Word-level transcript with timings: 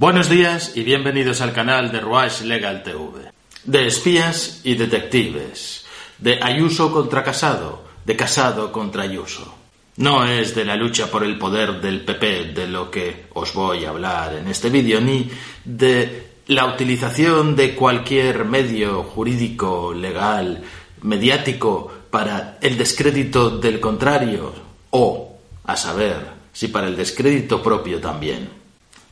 Buenos 0.00 0.30
días 0.30 0.78
y 0.78 0.82
bienvenidos 0.82 1.42
al 1.42 1.52
canal 1.52 1.92
de 1.92 2.00
Ruach 2.00 2.40
Legal 2.40 2.82
TV. 2.82 3.32
De 3.64 3.86
espías 3.86 4.62
y 4.64 4.74
detectives, 4.74 5.84
de 6.16 6.42
Ayuso 6.42 6.90
contra 6.90 7.22
Casado, 7.22 7.84
de 8.06 8.16
Casado 8.16 8.72
contra 8.72 9.02
Ayuso. 9.02 9.54
No 9.98 10.24
es 10.24 10.54
de 10.54 10.64
la 10.64 10.76
lucha 10.76 11.10
por 11.10 11.22
el 11.22 11.36
poder 11.36 11.82
del 11.82 12.00
PP 12.00 12.54
de 12.54 12.66
lo 12.66 12.90
que 12.90 13.26
os 13.34 13.52
voy 13.52 13.84
a 13.84 13.90
hablar 13.90 14.36
en 14.36 14.48
este 14.48 14.70
vídeo, 14.70 15.02
ni 15.02 15.30
de 15.66 16.28
la 16.46 16.64
utilización 16.64 17.54
de 17.54 17.74
cualquier 17.74 18.46
medio 18.46 19.02
jurídico, 19.02 19.92
legal, 19.92 20.62
mediático 21.02 21.92
para 22.10 22.56
el 22.62 22.78
descrédito 22.78 23.50
del 23.50 23.78
contrario 23.80 24.50
o, 24.92 25.36
a 25.66 25.76
saber, 25.76 26.26
si 26.54 26.68
para 26.68 26.86
el 26.86 26.96
descrédito 26.96 27.62
propio 27.62 28.00
también 28.00 28.59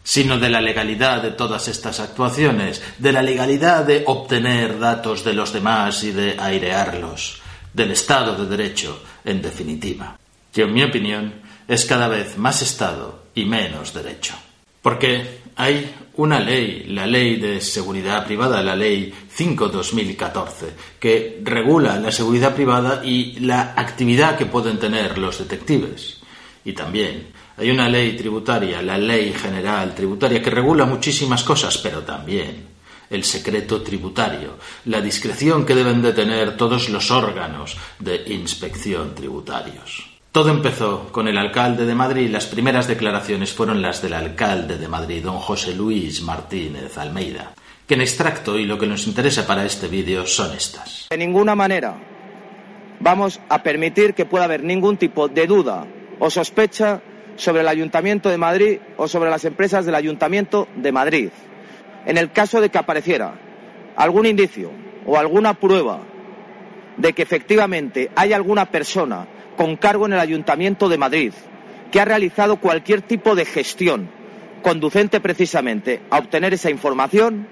sino 0.08 0.38
de 0.38 0.48
la 0.48 0.62
legalidad 0.62 1.20
de 1.20 1.32
todas 1.32 1.68
estas 1.68 2.00
actuaciones, 2.00 2.80
de 2.96 3.12
la 3.12 3.20
legalidad 3.20 3.84
de 3.84 4.04
obtener 4.06 4.78
datos 4.78 5.22
de 5.22 5.34
los 5.34 5.52
demás 5.52 6.02
y 6.02 6.12
de 6.12 6.34
airearlos, 6.38 7.42
del 7.74 7.90
Estado 7.90 8.34
de 8.34 8.46
Derecho, 8.46 9.02
en 9.22 9.42
definitiva, 9.42 10.18
que 10.50 10.62
en 10.62 10.72
mi 10.72 10.82
opinión 10.82 11.34
es 11.68 11.84
cada 11.84 12.08
vez 12.08 12.38
más 12.38 12.62
Estado 12.62 13.24
y 13.34 13.44
menos 13.44 13.92
Derecho. 13.92 14.32
Porque 14.80 15.40
hay 15.56 15.94
una 16.14 16.40
ley, 16.40 16.84
la 16.88 17.06
Ley 17.06 17.36
de 17.36 17.60
Seguridad 17.60 18.24
Privada, 18.24 18.62
la 18.62 18.74
Ley 18.74 19.12
5-2014, 19.36 20.48
que 20.98 21.38
regula 21.44 22.00
la 22.00 22.10
seguridad 22.12 22.54
privada 22.54 23.02
y 23.04 23.40
la 23.40 23.74
actividad 23.76 24.38
que 24.38 24.46
pueden 24.46 24.78
tener 24.78 25.18
los 25.18 25.38
detectives. 25.38 26.16
Y 26.64 26.72
también 26.72 27.26
hay 27.58 27.70
una 27.70 27.88
ley 27.88 28.16
tributaria, 28.16 28.80
la 28.80 28.96
Ley 28.96 29.32
General 29.32 29.92
Tributaria, 29.92 30.40
que 30.40 30.50
regula 30.50 30.86
muchísimas 30.86 31.42
cosas, 31.42 31.76
pero 31.78 32.02
también 32.02 32.68
el 33.10 33.24
secreto 33.24 33.82
tributario, 33.82 34.58
la 34.84 35.00
discreción 35.00 35.66
que 35.66 35.74
deben 35.74 36.00
de 36.00 36.12
tener 36.12 36.56
todos 36.56 36.88
los 36.88 37.10
órganos 37.10 37.76
de 37.98 38.22
inspección 38.26 39.14
tributarios. 39.14 40.08
Todo 40.30 40.50
empezó 40.50 41.10
con 41.10 41.26
el 41.26 41.36
alcalde 41.36 41.84
de 41.84 41.94
Madrid. 41.94 42.30
Las 42.30 42.46
primeras 42.46 42.86
declaraciones 42.86 43.52
fueron 43.52 43.82
las 43.82 44.02
del 44.02 44.12
alcalde 44.12 44.78
de 44.78 44.86
Madrid, 44.86 45.24
don 45.24 45.38
José 45.38 45.74
Luis 45.74 46.22
Martínez 46.22 46.96
Almeida, 46.96 47.54
que 47.88 47.94
en 47.94 48.02
extracto 48.02 48.56
y 48.56 48.66
lo 48.66 48.78
que 48.78 48.86
nos 48.86 49.06
interesa 49.08 49.46
para 49.46 49.64
este 49.64 49.88
vídeo 49.88 50.26
son 50.26 50.54
estas. 50.54 51.08
De 51.10 51.16
ninguna 51.16 51.56
manera 51.56 51.96
vamos 53.00 53.40
a 53.48 53.62
permitir 53.62 54.14
que 54.14 54.26
pueda 54.26 54.44
haber 54.44 54.62
ningún 54.62 54.96
tipo 54.96 55.26
de 55.26 55.46
duda 55.46 55.86
o 56.20 56.30
sospecha 56.30 57.00
sobre 57.38 57.62
el 57.62 57.68
Ayuntamiento 57.68 58.28
de 58.28 58.36
Madrid 58.36 58.80
o 58.96 59.08
sobre 59.08 59.30
las 59.30 59.44
empresas 59.44 59.86
del 59.86 59.94
Ayuntamiento 59.94 60.68
de 60.76 60.92
Madrid. 60.92 61.30
En 62.04 62.18
el 62.18 62.32
caso 62.32 62.60
de 62.60 62.68
que 62.68 62.78
apareciera 62.78 63.34
algún 63.96 64.26
indicio 64.26 64.70
o 65.06 65.16
alguna 65.16 65.54
prueba 65.54 66.00
de 66.96 67.12
que 67.12 67.22
efectivamente 67.22 68.10
hay 68.16 68.32
alguna 68.32 68.66
persona 68.66 69.26
con 69.56 69.76
cargo 69.76 70.06
en 70.06 70.12
el 70.12 70.20
Ayuntamiento 70.20 70.88
de 70.88 70.98
Madrid 70.98 71.32
que 71.92 72.00
ha 72.00 72.04
realizado 72.04 72.56
cualquier 72.56 73.02
tipo 73.02 73.34
de 73.34 73.44
gestión 73.44 74.10
conducente 74.62 75.20
precisamente 75.20 76.02
a 76.10 76.18
obtener 76.18 76.52
esa 76.52 76.70
información, 76.70 77.46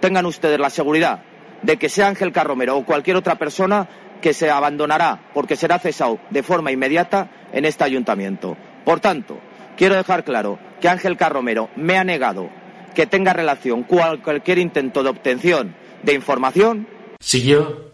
tengan 0.00 0.24
ustedes 0.24 0.58
la 0.58 0.70
seguridad 0.70 1.20
de 1.62 1.76
que 1.76 1.90
sea 1.90 2.08
Ángel 2.08 2.32
Carromero 2.32 2.78
o 2.78 2.84
cualquier 2.84 3.16
otra 3.16 3.36
persona 3.36 3.88
que 4.22 4.32
se 4.32 4.50
abandonará 4.50 5.20
porque 5.34 5.56
será 5.56 5.78
cesado 5.78 6.18
de 6.30 6.42
forma 6.42 6.72
inmediata 6.72 7.30
en 7.52 7.66
este 7.66 7.84
ayuntamiento. 7.84 8.56
Por 8.88 9.00
tanto, 9.00 9.38
quiero 9.76 9.96
dejar 9.96 10.24
claro 10.24 10.58
que 10.80 10.88
Ángel 10.88 11.18
Carromero 11.18 11.68
me 11.76 11.98
ha 11.98 12.04
negado 12.04 12.48
que 12.94 13.04
tenga 13.04 13.34
relación 13.34 13.82
con 13.82 13.98
cualquier 14.22 14.56
intento 14.56 15.02
de 15.02 15.10
obtención 15.10 15.74
de 16.02 16.14
información. 16.14 16.88
Siguió 17.20 17.90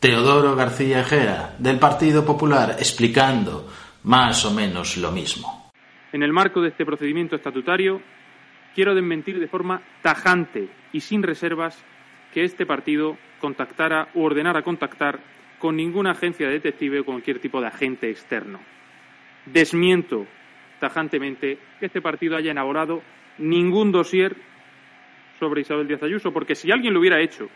Teodoro 0.00 0.54
García 0.54 1.00
Ejera, 1.00 1.54
del 1.58 1.78
Partido 1.78 2.26
Popular, 2.26 2.76
explicando 2.78 3.66
más 4.02 4.44
o 4.44 4.50
menos 4.50 4.98
lo 4.98 5.12
mismo. 5.12 5.70
En 6.12 6.22
el 6.22 6.34
marco 6.34 6.60
de 6.60 6.68
este 6.68 6.84
procedimiento 6.84 7.34
estatutario, 7.34 8.02
quiero 8.74 8.94
desmentir 8.94 9.40
de 9.40 9.48
forma 9.48 9.80
tajante 10.02 10.68
y 10.92 11.00
sin 11.00 11.22
reservas 11.22 11.74
que 12.34 12.44
este 12.44 12.66
partido 12.66 13.16
contactara 13.40 14.08
u 14.12 14.24
ordenara 14.24 14.60
contactar 14.60 15.20
con 15.58 15.74
ninguna 15.74 16.10
agencia 16.10 16.48
de 16.48 16.52
detective 16.52 17.00
o 17.00 17.06
cualquier 17.06 17.38
tipo 17.38 17.62
de 17.62 17.68
agente 17.68 18.10
externo 18.10 18.60
desmiento 19.46 20.26
tajantemente 20.80 21.58
que 21.78 21.86
este 21.86 22.00
partido 22.00 22.36
haya 22.36 22.52
elaborado 22.52 23.02
ningún 23.38 23.92
dossier 23.92 24.36
sobre 25.38 25.62
Isabel 25.62 25.88
Díaz 25.88 26.02
Ayuso, 26.02 26.32
porque 26.32 26.54
si 26.54 26.70
alguien 26.70 26.94
lo 26.94 27.00
hubiera 27.00 27.20
hecho, 27.20 27.48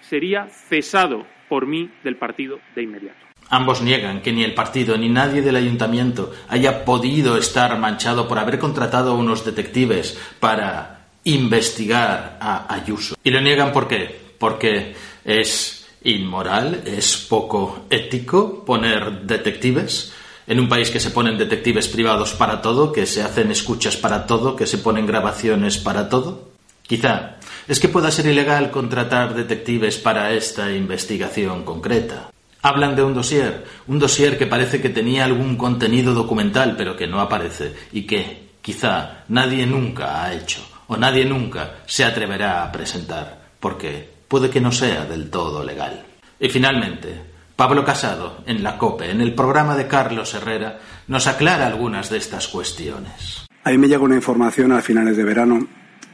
sería 0.00 0.46
cesado 0.46 1.26
por 1.48 1.66
mí 1.66 1.90
del 2.04 2.16
partido 2.16 2.60
de 2.74 2.82
inmediato. 2.82 3.18
Ambos 3.48 3.82
niegan 3.82 4.22
que 4.22 4.32
ni 4.32 4.44
el 4.44 4.54
partido 4.54 4.96
ni 4.96 5.08
nadie 5.08 5.42
del 5.42 5.56
ayuntamiento 5.56 6.32
haya 6.48 6.84
podido 6.84 7.36
estar 7.36 7.76
manchado 7.78 8.28
por 8.28 8.38
haber 8.38 8.58
contratado 8.58 9.12
a 9.12 9.16
unos 9.16 9.44
detectives 9.44 10.18
para 10.38 11.08
investigar 11.24 12.38
a 12.40 12.72
Ayuso. 12.72 13.16
Y 13.24 13.30
lo 13.30 13.40
niegan 13.40 13.72
por 13.72 13.88
qué? 13.88 14.18
Porque 14.38 14.94
es 15.24 15.90
inmoral, 16.04 16.82
es 16.86 17.26
poco 17.28 17.86
ético 17.90 18.64
poner 18.64 19.22
detectives 19.22 20.14
en 20.46 20.60
un 20.60 20.68
país 20.68 20.90
que 20.90 21.00
se 21.00 21.10
ponen 21.10 21.38
detectives 21.38 21.88
privados 21.88 22.32
para 22.32 22.60
todo, 22.60 22.92
que 22.92 23.06
se 23.06 23.22
hacen 23.22 23.50
escuchas 23.50 23.96
para 23.96 24.26
todo, 24.26 24.56
que 24.56 24.66
se 24.66 24.78
ponen 24.78 25.06
grabaciones 25.06 25.78
para 25.78 26.08
todo? 26.08 26.50
Quizá 26.86 27.36
es 27.68 27.78
que 27.78 27.88
pueda 27.88 28.10
ser 28.10 28.26
ilegal 28.26 28.70
contratar 28.70 29.34
detectives 29.34 29.96
para 29.96 30.32
esta 30.32 30.72
investigación 30.72 31.64
concreta. 31.64 32.30
Hablan 32.62 32.96
de 32.96 33.04
un 33.04 33.14
dossier, 33.14 33.64
un 33.86 33.98
dossier 33.98 34.36
que 34.36 34.46
parece 34.46 34.82
que 34.82 34.88
tenía 34.90 35.24
algún 35.24 35.56
contenido 35.56 36.12
documental, 36.12 36.74
pero 36.76 36.96
que 36.96 37.06
no 37.06 37.20
aparece 37.20 37.72
y 37.92 38.02
que 38.02 38.50
quizá 38.60 39.24
nadie 39.28 39.66
nunca 39.66 40.24
ha 40.24 40.34
hecho 40.34 40.60
o 40.88 40.96
nadie 40.96 41.24
nunca 41.24 41.76
se 41.86 42.04
atreverá 42.04 42.64
a 42.64 42.72
presentar, 42.72 43.50
porque 43.60 44.10
puede 44.26 44.50
que 44.50 44.60
no 44.60 44.72
sea 44.72 45.04
del 45.04 45.30
todo 45.30 45.62
legal. 45.62 46.04
Y 46.40 46.48
finalmente, 46.48 47.29
Pablo 47.60 47.84
Casado, 47.84 48.42
en 48.46 48.62
la 48.62 48.78
COPE, 48.78 49.10
en 49.10 49.20
el 49.20 49.34
programa 49.34 49.76
de 49.76 49.86
Carlos 49.86 50.32
Herrera, 50.32 50.78
nos 51.08 51.26
aclara 51.26 51.66
algunas 51.66 52.08
de 52.08 52.16
estas 52.16 52.48
cuestiones. 52.48 53.44
A 53.64 53.68
mí 53.68 53.76
me 53.76 53.86
llega 53.86 54.00
una 54.00 54.14
información 54.14 54.72
a 54.72 54.80
finales 54.80 55.14
de 55.18 55.24
verano. 55.24 55.66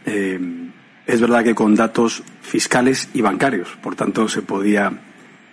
Eh, 0.05 0.41
es 1.07 1.21
verdad 1.21 1.45
que 1.45 1.55
con 1.55 1.77
datos 1.77 2.25
fiscales 2.43 3.11
y 3.15 3.21
bancarios, 3.21 3.69
por 3.81 3.95
tanto 3.95 4.29
se 4.29 4.43
podía 4.43 4.91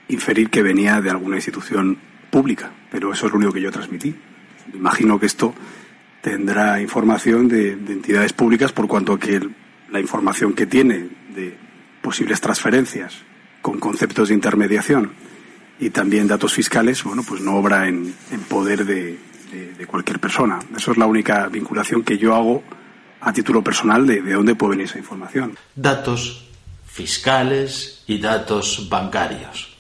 inferir 0.08 0.50
que 0.50 0.64
venía 0.64 1.00
de 1.00 1.12
alguna 1.12 1.36
institución 1.36 2.00
pública, 2.31 2.72
pero 2.90 3.14
eso 3.14 3.28
es 3.28 3.31
lo 3.31 3.38
único 3.38 3.54
que 3.54 3.62
yo 3.62 3.72
transmití. 3.72 4.16
Imagino 4.74 5.20
que 5.20 5.28
esto 5.28 5.54
tendrá 6.24 6.81
información 6.81 7.48
de, 7.48 7.75
de 7.75 7.94
entidades 7.94 8.34
públicas 8.34 8.72
por 8.72 8.88
cuanto 8.88 9.20
que 9.20 9.48
la 9.92 10.00
información 10.00 10.54
que 10.54 10.66
tiene 10.66 11.08
de 11.36 11.56
posibles 12.02 12.42
transferencias 12.42 13.14
con 13.62 13.80
conceptos 13.80 14.30
de 14.30 14.34
intermediación 14.34 15.12
y 15.80 15.90
también 15.90 16.28
datos 16.28 16.54
fiscales, 16.54 17.04
bueno, 17.04 17.24
pues 17.28 17.42
no 17.42 17.56
obra 17.56 17.88
en, 17.88 18.14
poder 18.48 18.86
de, 18.86 19.20
cualquier 19.88 20.20
persona. 20.20 20.60
Eso 20.76 20.92
es 20.92 20.98
la 20.98 21.06
única 21.06 21.48
vinculación 21.48 22.04
que 22.04 22.18
yo 22.18 22.36
hago 22.36 22.64
a 23.22 23.32
título 23.32 23.64
personal 23.64 24.08
de, 24.08 24.22
de 24.22 24.34
dónde 24.34 24.56
puede 24.56 24.72
venir 24.72 24.86
esa 24.86 24.98
información. 24.98 25.58
Datos 25.76 26.50
fiscales 26.86 28.04
y 28.08 28.20
datos 28.20 28.88
bancarios. 28.90 29.76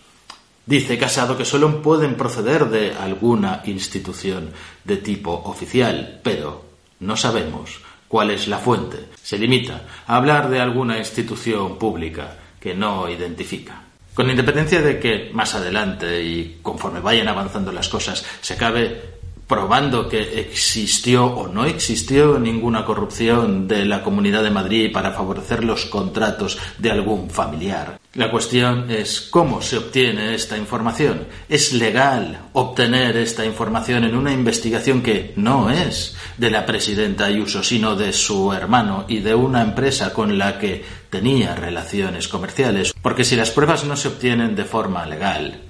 Dice 0.65 0.97
Casado 0.97 1.37
que 1.37 1.45
solo 1.45 1.81
pueden 1.81 2.15
proceder 2.15 2.69
de 2.69 2.93
alguna 2.93 3.61
institución 3.65 4.51
de 4.83 4.97
tipo 4.97 5.31
oficial, 5.45 6.21
pero 6.23 6.65
no 7.01 7.17
sabemos 7.17 7.81
cuál 8.07 8.31
es 8.31 8.47
la 8.47 8.59
fuente. 8.59 9.09
Se 9.21 9.37
limita 9.37 9.85
a 10.07 10.15
hablar 10.15 10.49
de 10.49 10.61
alguna 10.61 10.97
institución 10.97 11.77
pública 11.77 12.37
que 12.59 12.73
no 12.73 13.09
identifica. 13.09 13.81
Con 14.13 14.29
independencia 14.29 14.81
de 14.81 14.99
que 14.99 15.31
más 15.33 15.55
adelante 15.55 16.23
y 16.23 16.59
conforme 16.61 16.99
vayan 16.99 17.27
avanzando 17.27 17.71
las 17.71 17.89
cosas 17.89 18.23
se 18.41 18.53
acabe 18.53 19.13
probando 19.47 20.07
que 20.07 20.39
existió 20.39 21.25
o 21.25 21.47
no 21.47 21.65
existió 21.65 22.39
ninguna 22.39 22.85
corrupción 22.85 23.67
de 23.67 23.85
la 23.85 24.03
Comunidad 24.03 24.43
de 24.43 24.49
Madrid 24.49 24.91
para 24.91 25.11
favorecer 25.11 25.63
los 25.63 25.85
contratos 25.85 26.57
de 26.77 26.91
algún 26.91 27.29
familiar. 27.29 27.99
La 28.15 28.29
cuestión 28.29 28.91
es 28.91 29.21
cómo 29.21 29.61
se 29.61 29.77
obtiene 29.77 30.35
esta 30.35 30.55
información. 30.55 31.27
¿Es 31.49 31.73
legal 31.73 32.39
obtener 32.53 33.17
esta 33.17 33.43
información 33.43 34.03
en 34.03 34.15
una 34.15 34.31
investigación 34.31 35.01
que 35.01 35.33
no 35.35 35.71
es 35.71 36.15
de 36.37 36.51
la 36.51 36.65
presidenta 36.65 37.25
Ayuso, 37.25 37.63
sino 37.63 37.95
de 37.95 38.13
su 38.13 38.53
hermano 38.53 39.05
y 39.07 39.19
de 39.19 39.33
una 39.33 39.63
empresa 39.63 40.13
con 40.13 40.37
la 40.37 40.59
que 40.59 40.83
tenía 41.09 41.55
relaciones 41.55 42.27
comerciales? 42.27 42.93
Porque 43.01 43.23
si 43.23 43.35
las 43.35 43.49
pruebas 43.49 43.83
no 43.83 43.95
se 43.95 44.09
obtienen 44.09 44.55
de 44.55 44.65
forma 44.65 45.07
legal, 45.07 45.61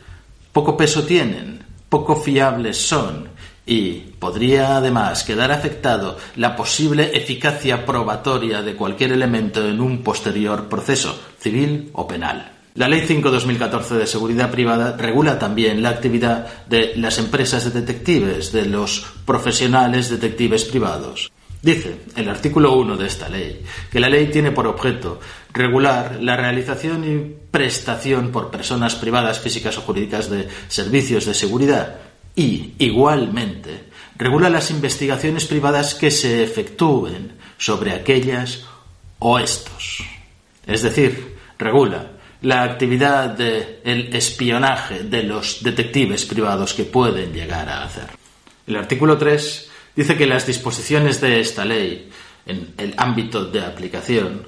poco 0.51 0.75
peso 0.75 1.03
tienen, 1.03 1.63
poco 1.87 2.15
fiables 2.15 2.77
son 2.77 3.29
y 3.65 3.93
podría 4.19 4.77
además 4.77 5.23
quedar 5.23 5.51
afectado 5.51 6.17
la 6.35 6.55
posible 6.55 7.11
eficacia 7.15 7.85
probatoria 7.85 8.61
de 8.61 8.75
cualquier 8.75 9.13
elemento 9.13 9.67
en 9.67 9.79
un 9.79 10.03
posterior 10.03 10.67
proceso, 10.67 11.17
civil 11.39 11.89
o 11.93 12.07
penal. 12.07 12.51
La 12.75 12.87
Ley 12.87 13.01
5-2014 13.01 13.89
de 13.89 14.07
Seguridad 14.07 14.49
Privada 14.49 14.97
regula 14.97 15.37
también 15.37 15.83
la 15.83 15.89
actividad 15.89 16.65
de 16.65 16.93
las 16.95 17.19
empresas 17.19 17.65
de 17.65 17.81
detectives, 17.81 18.51
de 18.51 18.65
los 18.65 19.05
profesionales 19.25 20.09
detectives 20.09 20.65
privados. 20.65 21.31
Dice 21.61 22.01
el 22.17 22.27
artículo 22.27 22.73
1 22.73 22.97
de 22.97 23.07
esta 23.07 23.29
ley 23.29 23.63
que 23.89 23.99
la 23.99 24.09
ley 24.09 24.27
tiene 24.27 24.51
por 24.51 24.67
objeto 24.67 25.21
regular 25.53 26.17
la 26.19 26.35
realización 26.35 27.05
y 27.05 27.35
prestación 27.51 28.31
por 28.31 28.51
personas 28.51 28.95
privadas, 28.95 29.39
físicas 29.39 29.77
o 29.77 29.81
jurídicas 29.81 30.29
de 30.29 30.49
servicios 30.67 31.25
de 31.25 31.33
seguridad 31.33 31.95
y, 32.35 32.73
igualmente, 32.79 33.89
regula 34.15 34.49
las 34.49 34.71
investigaciones 34.71 35.45
privadas 35.45 35.95
que 35.95 36.11
se 36.11 36.43
efectúen 36.43 37.33
sobre 37.57 37.91
aquellas 37.91 38.65
o 39.19 39.39
estos. 39.39 40.03
Es 40.65 40.81
decir, 40.81 41.37
regula 41.57 42.11
la 42.41 42.63
actividad 42.63 43.29
del 43.29 44.13
espionaje 44.13 45.03
de 45.03 45.23
los 45.23 45.63
detectives 45.63 46.25
privados 46.25 46.73
que 46.73 46.83
pueden 46.83 47.31
llegar 47.33 47.69
a 47.69 47.83
hacer. 47.83 48.07
El 48.67 48.75
artículo 48.75 49.17
3 49.17 49.69
dice 49.95 50.17
que 50.17 50.27
las 50.27 50.45
disposiciones 50.45 51.21
de 51.21 51.39
esta 51.39 51.63
ley 51.63 52.09
en 52.45 52.73
el 52.77 52.93
ámbito 52.97 53.45
de 53.45 53.61
aplicación 53.61 54.45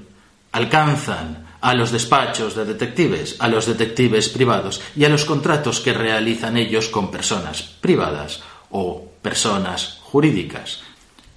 alcanzan 0.51 1.44
a 1.61 1.73
los 1.73 1.91
despachos 1.91 2.55
de 2.55 2.65
detectives, 2.65 3.35
a 3.39 3.47
los 3.47 3.65
detectives 3.65 4.29
privados 4.29 4.81
y 4.95 5.05
a 5.05 5.09
los 5.09 5.25
contratos 5.25 5.79
que 5.79 5.93
realizan 5.93 6.57
ellos 6.57 6.89
con 6.89 7.11
personas 7.11 7.61
privadas 7.61 8.43
o 8.69 9.11
personas 9.21 9.99
jurídicas. 10.03 10.81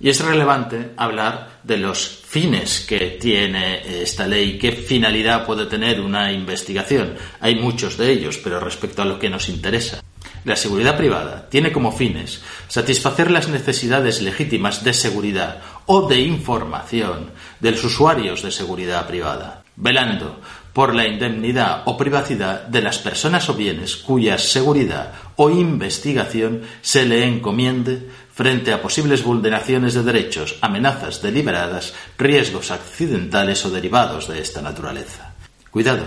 Y 0.00 0.10
es 0.10 0.20
relevante 0.20 0.92
hablar 0.96 1.60
de 1.64 1.76
los 1.76 2.06
fines 2.06 2.84
que 2.86 3.18
tiene 3.20 4.02
esta 4.02 4.28
ley, 4.28 4.56
qué 4.58 4.70
finalidad 4.72 5.44
puede 5.44 5.66
tener 5.66 6.00
una 6.00 6.30
investigación. 6.32 7.14
Hay 7.40 7.56
muchos 7.56 7.96
de 7.96 8.12
ellos, 8.12 8.38
pero 8.38 8.60
respecto 8.60 9.02
a 9.02 9.04
lo 9.04 9.18
que 9.18 9.30
nos 9.30 9.48
interesa. 9.48 10.02
La 10.44 10.54
seguridad 10.54 10.96
privada 10.96 11.48
tiene 11.50 11.72
como 11.72 11.90
fines 11.90 12.42
satisfacer 12.68 13.30
las 13.30 13.48
necesidades 13.48 14.22
legítimas 14.22 14.84
de 14.84 14.92
seguridad 14.92 15.62
o 15.86 16.08
de 16.08 16.20
información 16.20 17.32
de 17.58 17.72
los 17.72 17.82
usuarios 17.82 18.42
de 18.42 18.52
seguridad 18.52 19.08
privada 19.08 19.64
velando 19.80 20.40
por 20.72 20.94
la 20.94 21.06
indemnidad 21.06 21.82
o 21.86 21.96
privacidad 21.96 22.66
de 22.66 22.82
las 22.82 22.98
personas 22.98 23.48
o 23.48 23.54
bienes 23.54 23.96
cuya 23.96 24.38
seguridad 24.38 25.12
o 25.36 25.50
investigación 25.50 26.62
se 26.82 27.06
le 27.06 27.24
encomiende 27.24 28.08
frente 28.32 28.72
a 28.72 28.82
posibles 28.82 29.24
vulneraciones 29.24 29.94
de 29.94 30.02
derechos, 30.02 30.56
amenazas 30.60 31.22
deliberadas, 31.22 31.94
riesgos 32.16 32.70
accidentales 32.70 33.64
o 33.64 33.70
derivados 33.70 34.28
de 34.28 34.40
esta 34.40 34.62
naturaleza. 34.62 35.34
Cuidado, 35.70 36.04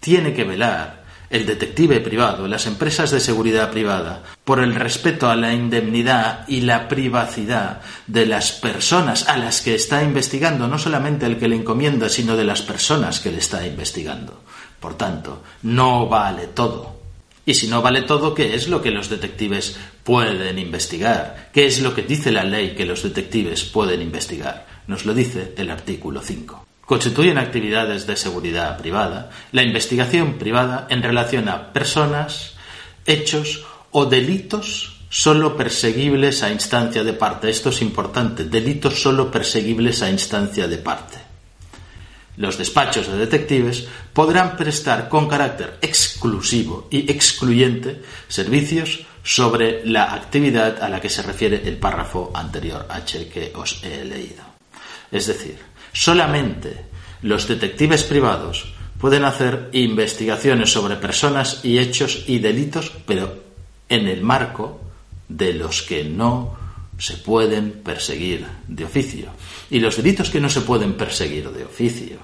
tiene 0.00 0.32
que 0.32 0.44
velar 0.44 1.05
el 1.30 1.46
detective 1.46 2.00
privado, 2.00 2.46
las 2.46 2.66
empresas 2.66 3.10
de 3.10 3.20
seguridad 3.20 3.70
privada, 3.70 4.22
por 4.44 4.60
el 4.60 4.74
respeto 4.74 5.28
a 5.28 5.36
la 5.36 5.52
indemnidad 5.52 6.46
y 6.48 6.60
la 6.60 6.88
privacidad 6.88 7.80
de 8.06 8.26
las 8.26 8.52
personas 8.52 9.28
a 9.28 9.36
las 9.36 9.60
que 9.60 9.74
está 9.74 10.02
investigando, 10.02 10.68
no 10.68 10.78
solamente 10.78 11.26
el 11.26 11.38
que 11.38 11.48
le 11.48 11.56
encomienda, 11.56 12.08
sino 12.08 12.36
de 12.36 12.44
las 12.44 12.62
personas 12.62 13.20
que 13.20 13.32
le 13.32 13.38
está 13.38 13.66
investigando. 13.66 14.42
Por 14.80 14.94
tanto, 14.94 15.42
no 15.62 16.08
vale 16.08 16.48
todo. 16.48 16.96
Y 17.44 17.54
si 17.54 17.68
no 17.68 17.80
vale 17.80 18.02
todo, 18.02 18.34
¿qué 18.34 18.54
es 18.54 18.68
lo 18.68 18.82
que 18.82 18.90
los 18.90 19.08
detectives 19.08 19.76
pueden 20.02 20.58
investigar? 20.58 21.50
¿Qué 21.52 21.66
es 21.66 21.80
lo 21.80 21.94
que 21.94 22.02
dice 22.02 22.32
la 22.32 22.44
ley 22.44 22.74
que 22.74 22.86
los 22.86 23.02
detectives 23.02 23.64
pueden 23.64 24.02
investigar? 24.02 24.66
Nos 24.88 25.06
lo 25.06 25.14
dice 25.14 25.54
el 25.56 25.70
artículo 25.70 26.20
5 26.20 26.66
constituyen 26.86 27.36
actividades 27.36 28.06
de 28.06 28.16
seguridad 28.16 28.78
privada, 28.78 29.30
la 29.52 29.62
investigación 29.62 30.34
privada 30.34 30.86
en 30.88 31.02
relación 31.02 31.48
a 31.48 31.72
personas, 31.72 32.54
hechos 33.04 33.66
o 33.90 34.06
delitos 34.06 35.02
solo 35.10 35.56
perseguibles 35.56 36.42
a 36.42 36.50
instancia 36.50 37.02
de 37.02 37.12
parte. 37.12 37.50
Esto 37.50 37.70
es 37.70 37.82
importante, 37.82 38.44
delitos 38.44 39.02
solo 39.02 39.30
perseguibles 39.30 40.02
a 40.02 40.10
instancia 40.10 40.68
de 40.68 40.78
parte. 40.78 41.18
Los 42.36 42.58
despachos 42.58 43.08
de 43.08 43.16
detectives 43.16 43.88
podrán 44.12 44.56
prestar 44.56 45.08
con 45.08 45.26
carácter 45.26 45.78
exclusivo 45.80 46.86
y 46.90 47.10
excluyente 47.10 48.02
servicios 48.28 49.06
sobre 49.22 49.84
la 49.86 50.12
actividad 50.14 50.82
a 50.82 50.88
la 50.88 51.00
que 51.00 51.08
se 51.08 51.22
refiere 51.22 51.66
el 51.66 51.78
párrafo 51.78 52.30
anterior 52.34 52.86
H 52.88 53.28
que 53.28 53.52
os 53.56 53.82
he 53.82 54.04
leído. 54.04 54.44
Es 55.10 55.26
decir, 55.26 55.58
Solamente 55.96 56.76
los 57.22 57.48
detectives 57.48 58.02
privados 58.02 58.66
pueden 59.00 59.24
hacer 59.24 59.70
investigaciones 59.72 60.70
sobre 60.70 60.96
personas 60.96 61.64
y 61.64 61.78
hechos 61.78 62.24
y 62.26 62.38
delitos, 62.38 62.92
pero 63.06 63.42
en 63.88 64.06
el 64.06 64.20
marco 64.20 64.78
de 65.26 65.54
los 65.54 65.80
que 65.80 66.04
no 66.04 66.54
se 66.98 67.16
pueden 67.16 67.80
perseguir 67.82 68.46
de 68.68 68.84
oficio. 68.84 69.30
Y 69.70 69.80
los 69.80 69.96
delitos 69.96 70.28
que 70.28 70.38
no 70.38 70.50
se 70.50 70.60
pueden 70.60 70.98
perseguir 70.98 71.48
de 71.50 71.64
oficio 71.64 72.18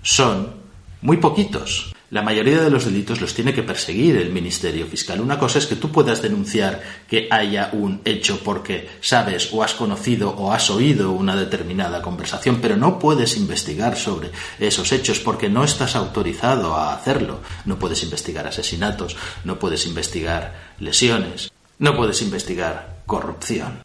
son 0.00 0.54
muy 1.02 1.16
poquitos. 1.16 1.92
La 2.10 2.22
mayoría 2.22 2.62
de 2.62 2.70
los 2.70 2.86
delitos 2.86 3.20
los 3.20 3.34
tiene 3.34 3.52
que 3.52 3.62
perseguir 3.62 4.16
el 4.16 4.32
Ministerio 4.32 4.86
Fiscal. 4.86 5.20
Una 5.20 5.38
cosa 5.38 5.58
es 5.58 5.66
que 5.66 5.76
tú 5.76 5.92
puedas 5.92 6.22
denunciar 6.22 6.82
que 7.06 7.28
haya 7.30 7.68
un 7.72 8.00
hecho 8.06 8.40
porque 8.42 8.88
sabes 9.02 9.50
o 9.52 9.62
has 9.62 9.74
conocido 9.74 10.30
o 10.30 10.50
has 10.50 10.70
oído 10.70 11.12
una 11.12 11.36
determinada 11.36 12.00
conversación, 12.00 12.60
pero 12.62 12.78
no 12.78 12.98
puedes 12.98 13.36
investigar 13.36 13.94
sobre 13.98 14.30
esos 14.58 14.90
hechos 14.92 15.18
porque 15.18 15.50
no 15.50 15.64
estás 15.64 15.96
autorizado 15.96 16.76
a 16.76 16.94
hacerlo. 16.94 17.40
No 17.66 17.78
puedes 17.78 18.02
investigar 18.02 18.46
asesinatos, 18.46 19.14
no 19.44 19.58
puedes 19.58 19.84
investigar 19.84 20.72
lesiones, 20.80 21.52
no 21.78 21.94
puedes 21.94 22.22
investigar 22.22 23.02
corrupción. 23.04 23.82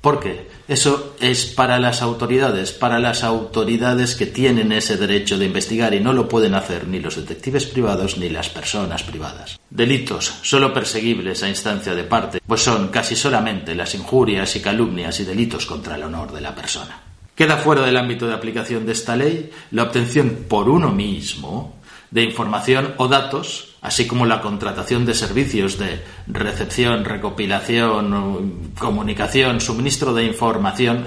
Porque 0.00 0.49
eso 0.70 1.16
es 1.18 1.46
para 1.46 1.80
las 1.80 2.00
autoridades, 2.00 2.70
para 2.70 3.00
las 3.00 3.24
autoridades 3.24 4.14
que 4.14 4.26
tienen 4.26 4.70
ese 4.70 4.96
derecho 4.96 5.36
de 5.36 5.46
investigar 5.46 5.92
y 5.94 5.98
no 5.98 6.12
lo 6.12 6.28
pueden 6.28 6.54
hacer 6.54 6.86
ni 6.86 7.00
los 7.00 7.16
detectives 7.16 7.66
privados 7.66 8.18
ni 8.18 8.28
las 8.28 8.50
personas 8.50 9.02
privadas. 9.02 9.58
Delitos 9.68 10.32
solo 10.42 10.72
perseguibles 10.72 11.42
a 11.42 11.48
instancia 11.48 11.92
de 11.92 12.04
parte, 12.04 12.40
pues 12.46 12.62
son 12.62 12.86
casi 12.86 13.16
solamente 13.16 13.74
las 13.74 13.96
injurias 13.96 14.54
y 14.54 14.60
calumnias 14.60 15.18
y 15.18 15.24
delitos 15.24 15.66
contra 15.66 15.96
el 15.96 16.04
honor 16.04 16.30
de 16.30 16.40
la 16.40 16.54
persona. 16.54 17.02
Queda 17.34 17.56
fuera 17.56 17.82
del 17.82 17.96
ámbito 17.96 18.28
de 18.28 18.34
aplicación 18.34 18.86
de 18.86 18.92
esta 18.92 19.16
ley 19.16 19.50
la 19.72 19.82
obtención 19.82 20.44
por 20.48 20.68
uno 20.68 20.92
mismo 20.92 21.80
de 22.12 22.22
información 22.22 22.94
o 22.98 23.08
datos, 23.08 23.69
así 23.82 24.06
como 24.06 24.26
la 24.26 24.40
contratación 24.40 25.06
de 25.06 25.14
servicios 25.14 25.78
de 25.78 26.02
recepción, 26.26 27.04
recopilación, 27.04 28.72
comunicación, 28.78 29.60
suministro 29.60 30.12
de 30.12 30.24
información, 30.24 31.04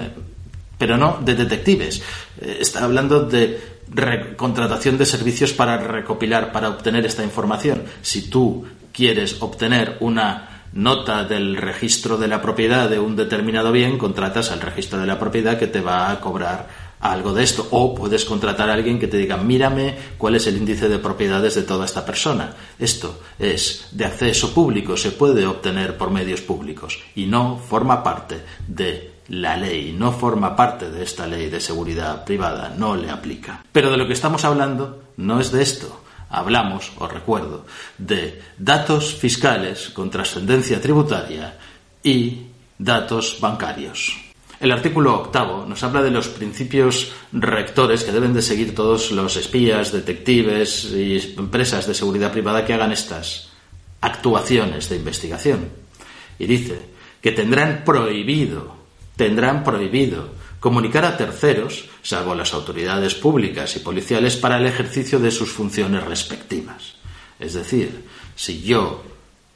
pero 0.78 0.96
no 0.96 1.18
de 1.24 1.34
detectives. 1.34 2.02
Eh, 2.40 2.58
está 2.60 2.84
hablando 2.84 3.24
de 3.24 3.74
contratación 4.36 4.98
de 4.98 5.06
servicios 5.06 5.52
para 5.52 5.78
recopilar, 5.78 6.52
para 6.52 6.70
obtener 6.70 7.06
esta 7.06 7.22
información. 7.22 7.84
Si 8.02 8.28
tú 8.28 8.66
quieres 8.92 9.36
obtener 9.40 9.98
una 10.00 10.64
nota 10.72 11.24
del 11.24 11.56
registro 11.56 12.16
de 12.16 12.26
la 12.26 12.42
propiedad 12.42 12.90
de 12.90 12.98
un 12.98 13.14
determinado 13.14 13.70
bien, 13.70 13.96
contratas 13.96 14.50
al 14.50 14.60
registro 14.60 14.98
de 14.98 15.06
la 15.06 15.18
propiedad 15.18 15.58
que 15.58 15.68
te 15.68 15.80
va 15.80 16.10
a 16.10 16.20
cobrar 16.20 16.68
algo 17.04 17.34
de 17.34 17.44
esto. 17.44 17.68
O 17.70 17.94
puedes 17.94 18.24
contratar 18.24 18.70
a 18.70 18.74
alguien 18.74 18.98
que 18.98 19.06
te 19.06 19.18
diga, 19.18 19.36
mírame 19.36 19.96
cuál 20.16 20.36
es 20.36 20.46
el 20.46 20.56
índice 20.56 20.88
de 20.88 20.98
propiedades 20.98 21.54
de 21.54 21.62
toda 21.62 21.84
esta 21.84 22.04
persona. 22.04 22.54
Esto 22.78 23.20
es 23.38 23.88
de 23.92 24.06
acceso 24.06 24.52
público, 24.52 24.96
se 24.96 25.12
puede 25.12 25.46
obtener 25.46 25.98
por 25.98 26.10
medios 26.10 26.40
públicos 26.40 26.98
y 27.14 27.26
no 27.26 27.58
forma 27.58 28.02
parte 28.02 28.40
de 28.66 29.12
la 29.28 29.56
ley, 29.56 29.94
no 29.96 30.12
forma 30.12 30.56
parte 30.56 30.90
de 30.90 31.02
esta 31.02 31.26
ley 31.26 31.48
de 31.50 31.60
seguridad 31.60 32.24
privada, 32.24 32.74
no 32.76 32.96
le 32.96 33.10
aplica. 33.10 33.64
Pero 33.70 33.90
de 33.90 33.96
lo 33.98 34.06
que 34.06 34.14
estamos 34.14 34.44
hablando 34.44 35.02
no 35.18 35.40
es 35.40 35.52
de 35.52 35.62
esto. 35.62 36.00
Hablamos, 36.30 36.90
os 36.98 37.12
recuerdo, 37.12 37.66
de 37.98 38.42
datos 38.58 39.14
fiscales 39.14 39.90
con 39.90 40.10
trascendencia 40.10 40.80
tributaria 40.80 41.58
y 42.02 42.46
datos 42.78 43.38
bancarios. 43.40 44.24
El 44.64 44.72
artículo 44.72 45.14
octavo 45.14 45.66
nos 45.66 45.82
habla 45.82 46.00
de 46.00 46.10
los 46.10 46.28
principios 46.28 47.12
rectores 47.32 48.02
que 48.02 48.12
deben 48.12 48.32
de 48.32 48.40
seguir 48.40 48.74
todos 48.74 49.12
los 49.12 49.36
espías, 49.36 49.92
detectives 49.92 50.86
y 50.86 51.34
empresas 51.36 51.86
de 51.86 51.92
seguridad 51.92 52.32
privada 52.32 52.64
que 52.64 52.72
hagan 52.72 52.90
estas 52.90 53.50
actuaciones 54.00 54.88
de 54.88 54.96
investigación. 54.96 55.68
Y 56.38 56.46
dice 56.46 56.80
que 57.20 57.32
tendrán 57.32 57.82
prohibido, 57.84 58.74
tendrán 59.16 59.64
prohibido 59.64 60.30
comunicar 60.60 61.04
a 61.04 61.18
terceros, 61.18 61.84
salvo 62.02 62.34
las 62.34 62.54
autoridades 62.54 63.14
públicas 63.14 63.76
y 63.76 63.80
policiales, 63.80 64.34
para 64.36 64.56
el 64.56 64.64
ejercicio 64.64 65.18
de 65.18 65.30
sus 65.30 65.50
funciones 65.50 66.02
respectivas. 66.04 66.94
Es 67.38 67.52
decir, 67.52 68.06
si 68.34 68.62
yo 68.62 69.04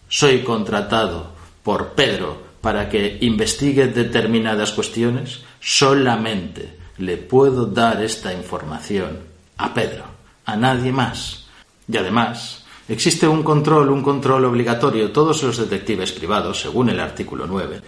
soy 0.07 0.41
contratado 0.41 1.33
por 1.63 1.95
Pedro 1.95 2.48
para 2.61 2.89
que 2.89 3.19
investigue 3.21 3.87
determinadas 3.89 4.73
cuestiones, 4.73 5.41
solamente 5.61 6.79
le 6.99 7.17
puedo 7.17 7.67
dar 7.67 8.03
esta 8.03 8.33
información 8.33 9.21
a 9.57 9.73
Pedro, 9.73 10.05
a 10.45 10.57
nadie 10.57 10.93
más. 10.93 11.47
Y 11.87 11.97
además, 11.97 12.65
existe 12.89 13.29
un 13.29 13.43
control, 13.43 13.91
un 13.91 14.03
control 14.03 14.45
obligatorio. 14.45 15.13
Todos 15.13 15.43
los 15.43 15.57
detectives 15.57 16.13
privados, 16.13 16.61
según 16.61 16.89
el 16.91 17.01
artículo 17.01 17.47
9, 17.47 17.81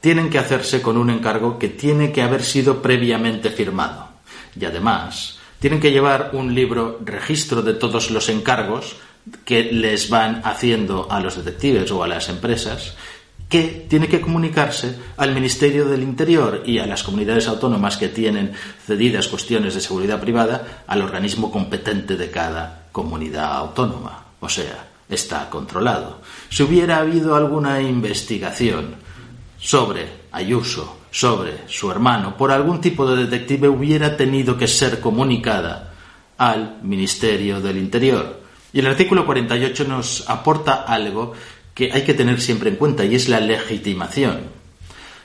tienen 0.00 0.30
que 0.30 0.38
hacerse 0.38 0.80
con 0.82 0.96
un 0.96 1.10
encargo 1.10 1.58
que 1.58 1.68
tiene 1.68 2.12
que 2.12 2.22
haber 2.22 2.42
sido 2.42 2.82
previamente 2.82 3.50
firmado. 3.50 4.08
Y 4.58 4.64
además, 4.64 5.38
tienen 5.58 5.80
que 5.80 5.92
llevar 5.92 6.30
un 6.32 6.54
libro 6.54 7.00
registro 7.04 7.62
de 7.62 7.74
todos 7.74 8.10
los 8.10 8.28
encargos 8.28 8.96
que 9.44 9.64
les 9.64 10.08
van 10.08 10.40
haciendo 10.44 11.06
a 11.10 11.20
los 11.20 11.36
detectives 11.36 11.90
o 11.90 12.02
a 12.02 12.08
las 12.08 12.28
empresas 12.28 12.94
que 13.50 13.84
tiene 13.88 14.06
que 14.06 14.20
comunicarse 14.20 14.96
al 15.16 15.34
Ministerio 15.34 15.84
del 15.84 16.04
Interior 16.04 16.62
y 16.64 16.78
a 16.78 16.86
las 16.86 17.02
comunidades 17.02 17.48
autónomas 17.48 17.96
que 17.96 18.08
tienen 18.08 18.52
cedidas 18.86 19.26
cuestiones 19.26 19.74
de 19.74 19.80
seguridad 19.80 20.20
privada 20.20 20.84
al 20.86 21.02
organismo 21.02 21.50
competente 21.50 22.16
de 22.16 22.30
cada 22.30 22.86
comunidad 22.92 23.52
autónoma. 23.56 24.24
O 24.38 24.48
sea, 24.48 24.86
está 25.08 25.50
controlado. 25.50 26.20
Si 26.48 26.62
hubiera 26.62 26.98
habido 26.98 27.34
alguna 27.34 27.82
investigación 27.82 28.94
sobre 29.58 30.20
Ayuso, 30.30 30.98
sobre 31.10 31.68
su 31.68 31.90
hermano, 31.90 32.36
por 32.36 32.52
algún 32.52 32.80
tipo 32.80 33.04
de 33.04 33.24
detective, 33.24 33.68
hubiera 33.68 34.16
tenido 34.16 34.56
que 34.56 34.68
ser 34.68 35.00
comunicada 35.00 35.92
al 36.38 36.78
Ministerio 36.84 37.60
del 37.60 37.78
Interior. 37.78 38.40
Y 38.72 38.78
el 38.78 38.86
artículo 38.86 39.26
48 39.26 39.84
nos 39.88 40.30
aporta 40.30 40.84
algo 40.84 41.32
que 41.80 41.90
hay 41.90 42.02
que 42.02 42.12
tener 42.12 42.42
siempre 42.42 42.68
en 42.68 42.76
cuenta 42.76 43.06
y 43.06 43.14
es 43.14 43.30
la 43.30 43.40
legitimación. 43.40 44.40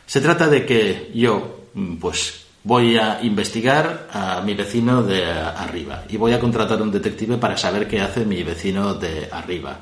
Se 0.05 0.21
trata 0.21 0.47
de 0.47 0.65
que 0.65 1.11
yo, 1.13 1.65
mm, 1.73 1.97
pues, 1.97 2.45
voy 2.63 2.97
a 2.97 3.19
investigar 3.21 4.07
a 4.13 4.39
mi 4.39 4.53
vecino 4.53 5.03
de 5.03 5.25
arriba 5.25 6.05
y 6.07 6.15
voy 6.15 6.31
a 6.31 6.39
contratar 6.39 6.81
un 6.81 6.91
detective 6.91 7.35
para 7.35 7.57
saber 7.57 7.89
qué 7.89 7.99
hace 7.99 8.23
mi 8.23 8.41
vecino 8.43 8.93
de 8.93 9.27
arriba. 9.29 9.81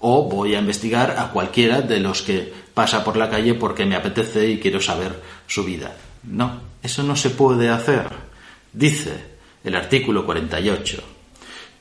O 0.00 0.28
voy 0.28 0.54
a 0.54 0.58
investigar 0.58 1.16
a 1.18 1.30
cualquiera 1.30 1.80
de 1.80 1.98
los 1.98 2.20
que 2.20 2.52
pasa 2.74 3.02
por 3.02 3.16
la 3.16 3.30
calle 3.30 3.54
porque 3.54 3.86
me 3.86 3.96
apetece 3.96 4.50
y 4.50 4.58
quiero 4.58 4.82
saber 4.82 5.18
su 5.46 5.64
vida. 5.64 5.96
No, 6.24 6.60
eso 6.82 7.02
no 7.02 7.16
se 7.16 7.30
puede 7.30 7.70
hacer. 7.70 8.06
Dice 8.70 9.14
el 9.64 9.74
artículo 9.74 10.26
48 10.26 11.02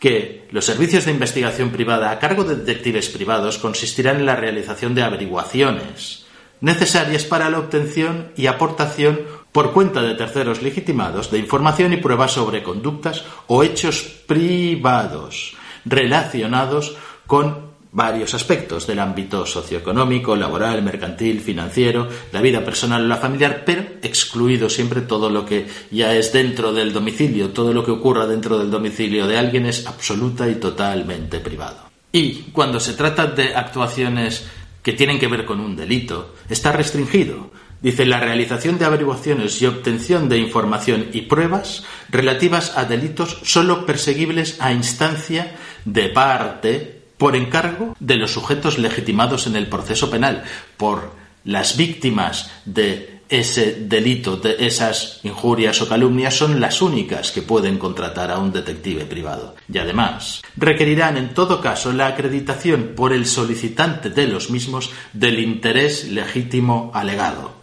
que 0.01 0.48
los 0.50 0.65
servicios 0.65 1.05
de 1.05 1.12
investigación 1.12 1.70
privada 1.70 2.10
a 2.10 2.17
cargo 2.17 2.43
de 2.43 2.55
detectives 2.55 3.08
privados 3.10 3.60
consistirán 3.60 4.17
en 4.17 4.25
la 4.25 4.36
realización 4.36 4.96
de 4.96 5.03
averiguaciones 5.03 6.25
necesarias 6.60 7.24
para 7.24 7.51
la 7.51 7.60
obtención 7.60 8.31
y 8.36 8.48
aportación 8.48 9.22
por 9.51 9.74
cuenta 9.74 10.01
de 10.01 10.15
terceros 10.15 10.63
legitimados 10.63 11.29
de 11.29 11.38
información 11.38 11.93
y 11.93 11.98
pruebas 11.98 12.31
sobre 12.31 12.63
conductas 12.63 13.24
o 13.46 13.62
hechos 13.62 14.01
privados 14.25 15.55
relacionados 15.86 16.98
con 17.27 17.70
varios 17.91 18.33
aspectos 18.33 18.88
del 18.88 19.00
ámbito 19.00 19.45
socioeconómico, 19.45 20.36
laboral, 20.36 20.81
mercantil, 20.81 21.41
financiero, 21.41 22.07
la 22.31 22.41
vida 22.41 22.63
personal 22.63 23.03
o 23.03 23.07
la 23.07 23.17
familiar, 23.17 23.63
pero 23.65 23.83
excluido 24.01 24.69
siempre 24.69 25.01
todo 25.01 25.29
lo 25.29 25.45
que 25.45 25.67
ya 25.91 26.15
es 26.15 26.31
dentro 26.31 26.71
del 26.71 26.93
domicilio, 26.93 27.50
todo 27.50 27.74
lo 27.74 27.83
que 27.83 27.91
ocurra 27.91 28.27
dentro 28.27 28.57
del 28.57 28.71
domicilio 28.71 29.27
de 29.27 29.38
alguien 29.38 29.65
es 29.65 29.86
absoluta 29.88 30.48
y 30.48 30.55
totalmente 30.55 31.39
privado. 31.39 31.91
Y 32.13 32.51
cuando 32.51 32.79
se 32.79 32.93
trata 32.93 33.27
de 33.27 33.55
actuaciones 33.55 34.45
que 34.81 34.93
tienen 34.93 35.19
que 35.19 35.27
ver 35.27 35.45
con 35.45 35.60
un 35.60 35.75
delito, 35.75 36.36
está 36.50 36.71
restringido. 36.71 37.51
Dice 37.81 38.05
la 38.05 38.19
realización 38.19 38.77
de 38.77 38.86
averiguaciones 38.86 39.60
y 39.62 39.65
obtención 39.65 40.29
de 40.29 40.38
información 40.38 41.07
y 41.13 41.21
pruebas 41.21 41.83
relativas 42.10 42.77
a 42.77 42.86
delitos 42.86 43.39
solo 43.43 43.86
perseguibles 43.86 44.62
a 44.62 44.71
instancia 44.71 45.55
de 45.86 46.10
parte 46.10 47.00
por 47.21 47.35
encargo 47.35 47.95
de 47.99 48.15
los 48.15 48.31
sujetos 48.31 48.79
legitimados 48.79 49.45
en 49.45 49.55
el 49.55 49.67
proceso 49.67 50.09
penal, 50.09 50.43
por 50.75 51.13
las 51.45 51.77
víctimas 51.77 52.49
de 52.65 53.19
ese 53.29 53.73
delito, 53.73 54.37
de 54.37 54.55
esas 54.65 55.19
injurias 55.21 55.79
o 55.83 55.87
calumnias, 55.87 56.33
son 56.33 56.59
las 56.59 56.81
únicas 56.81 57.31
que 57.31 57.43
pueden 57.43 57.77
contratar 57.77 58.31
a 58.31 58.39
un 58.39 58.51
detective 58.51 59.05
privado. 59.05 59.55
Y 59.71 59.77
además, 59.77 60.41
requerirán 60.57 61.15
en 61.15 61.35
todo 61.35 61.61
caso 61.61 61.93
la 61.93 62.07
acreditación 62.07 62.93
por 62.95 63.13
el 63.13 63.27
solicitante 63.27 64.09
de 64.09 64.25
los 64.25 64.49
mismos 64.49 64.89
del 65.13 65.37
interés 65.37 66.09
legítimo 66.09 66.89
alegado, 66.91 67.53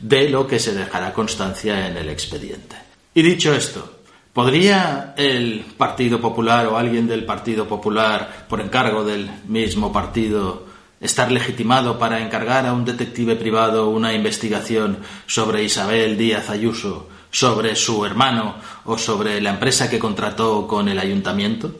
de 0.00 0.28
lo 0.28 0.48
que 0.48 0.58
se 0.58 0.74
dejará 0.74 1.12
constancia 1.12 1.86
en 1.86 1.98
el 1.98 2.08
expediente. 2.08 2.74
Y 3.14 3.22
dicho 3.22 3.54
esto, 3.54 3.93
¿Podría 4.34 5.14
el 5.16 5.64
Partido 5.78 6.20
Popular 6.20 6.66
o 6.66 6.76
alguien 6.76 7.06
del 7.06 7.24
Partido 7.24 7.68
Popular, 7.68 8.46
por 8.48 8.60
encargo 8.60 9.04
del 9.04 9.30
mismo 9.46 9.92
partido, 9.92 10.66
estar 11.00 11.30
legitimado 11.30 12.00
para 12.00 12.20
encargar 12.20 12.66
a 12.66 12.72
un 12.72 12.84
detective 12.84 13.36
privado 13.36 13.90
una 13.90 14.12
investigación 14.12 14.98
sobre 15.28 15.62
Isabel 15.62 16.18
Díaz 16.18 16.50
Ayuso, 16.50 17.08
sobre 17.30 17.76
su 17.76 18.04
hermano 18.04 18.56
o 18.84 18.98
sobre 18.98 19.40
la 19.40 19.50
empresa 19.50 19.88
que 19.88 20.00
contrató 20.00 20.66
con 20.66 20.88
el 20.88 20.98
ayuntamiento? 20.98 21.72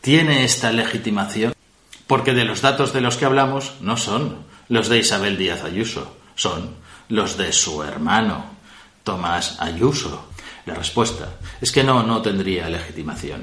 ¿Tiene 0.00 0.42
esta 0.42 0.72
legitimación? 0.72 1.54
Porque 2.08 2.34
de 2.34 2.44
los 2.44 2.60
datos 2.60 2.92
de 2.92 3.02
los 3.02 3.18
que 3.18 3.26
hablamos 3.26 3.74
no 3.82 3.96
son 3.96 4.38
los 4.68 4.88
de 4.88 4.98
Isabel 4.98 5.38
Díaz 5.38 5.62
Ayuso, 5.62 6.16
son 6.34 6.70
los 7.08 7.36
de 7.36 7.52
su 7.52 7.84
hermano, 7.84 8.46
Tomás 9.04 9.60
Ayuso. 9.60 10.26
La 10.70 10.76
respuesta 10.76 11.40
es 11.60 11.72
que 11.72 11.82
no, 11.82 12.04
no 12.04 12.22
tendría 12.22 12.68
legitimación. 12.68 13.42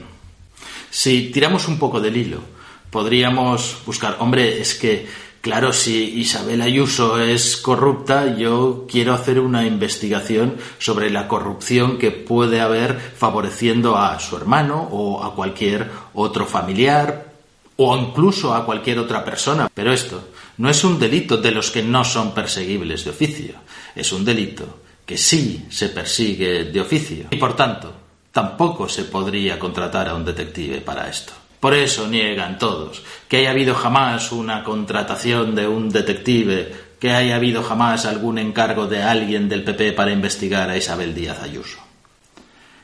Si 0.90 1.30
tiramos 1.30 1.68
un 1.68 1.78
poco 1.78 2.00
del 2.00 2.16
hilo, 2.16 2.40
podríamos 2.90 3.80
buscar, 3.86 4.16
hombre, 4.22 4.62
es 4.62 4.76
que, 4.76 5.06
claro, 5.42 5.74
si 5.74 6.22
Isabel 6.22 6.62
Ayuso 6.62 7.20
es 7.20 7.58
corrupta, 7.58 8.38
yo 8.38 8.88
quiero 8.90 9.14
hacer 9.14 9.42
una 9.42 9.66
investigación 9.66 10.56
sobre 10.80 11.10
la 11.10 11.28
corrupción 11.28 11.98
que 11.98 12.12
puede 12.12 12.62
haber 12.62 12.98
favoreciendo 12.98 13.98
a 13.98 14.18
su 14.22 14.38
hermano 14.38 14.88
o 14.90 15.22
a 15.22 15.36
cualquier 15.36 15.92
otro 16.14 16.46
familiar 16.46 17.34
o 17.76 17.98
incluso 17.98 18.56
a 18.56 18.66
cualquier 18.66 19.00
otra 19.00 19.26
persona. 19.26 19.70
Pero 19.74 19.92
esto 19.92 20.30
no 20.60 20.70
es 20.70 20.82
un 20.86 20.98
delito 20.98 21.36
de 21.36 21.52
los 21.52 21.72
que 21.72 21.84
no 21.84 22.06
son 22.06 22.34
perseguibles 22.34 23.04
de 23.04 23.10
oficio, 23.10 23.56
es 23.94 24.14
un 24.14 24.24
delito 24.24 24.87
que 25.08 25.18
sí 25.18 25.66
se 25.70 25.90
persigue 25.90 26.66
de 26.66 26.82
oficio 26.82 27.28
y 27.32 27.38
por 27.38 27.56
tanto 27.56 27.94
tampoco 28.32 28.88
se 28.90 29.06
podría 29.06 29.58
contratar 29.58 30.10
a 30.10 30.14
un 30.14 30.26
detective 30.26 30.82
para 30.82 31.10
esto. 31.10 31.34
Por 31.60 31.74
eso 31.74 32.08
niegan 32.08 32.60
todos 32.60 33.02
que 33.28 33.38
haya 33.38 33.52
habido 33.52 33.74
jamás 33.74 34.32
una 34.32 34.64
contratación 34.64 35.56
de 35.56 35.68
un 35.68 35.90
detective, 35.90 36.76
que 37.00 37.12
haya 37.12 37.38
habido 37.38 37.64
jamás 37.64 38.06
algún 38.06 38.38
encargo 38.38 38.86
de 38.86 39.02
alguien 39.02 39.50
del 39.50 39.64
PP 39.64 39.94
para 39.94 40.12
investigar 40.12 40.70
a 40.70 40.78
Isabel 40.78 41.16
Díaz 41.16 41.42
Ayuso. 41.42 41.80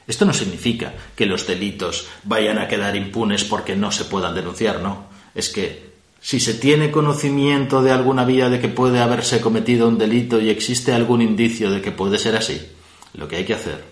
Esto 0.08 0.26
no 0.26 0.34
significa 0.34 0.94
que 1.16 1.26
los 1.26 1.46
delitos 1.46 2.08
vayan 2.24 2.58
a 2.58 2.68
quedar 2.68 2.96
impunes 2.96 3.44
porque 3.44 3.76
no 3.76 3.92
se 3.92 4.06
puedan 4.06 4.34
denunciar, 4.34 4.80
no. 4.80 5.06
Es 5.36 5.50
que 5.50 5.93
si 6.24 6.40
se 6.40 6.54
tiene 6.54 6.90
conocimiento 6.90 7.84
de 7.84 7.92
alguna 7.92 8.24
vía 8.24 8.48
de 8.48 8.62
que 8.62 8.70
puede 8.70 9.02
haberse 9.02 9.42
cometido 9.42 9.90
un 9.90 9.98
delito 9.98 10.40
y 10.40 10.50
existe 10.50 10.94
algún 10.94 11.22
indicio 11.22 11.70
de 11.70 11.82
que 11.82 11.92
puede 11.92 12.18
ser 12.18 12.38
así, 12.38 12.66
lo 13.14 13.28
que 13.28 13.36
hay 13.36 13.44
que 13.44 13.56
hacer 13.56 13.84